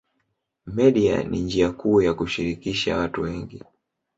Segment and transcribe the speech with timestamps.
[0.65, 3.63] Media ni njia kuu ya kushirikisha watu wengi